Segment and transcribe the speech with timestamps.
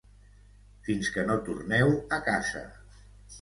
[0.87, 2.65] Fins que no torneu a casa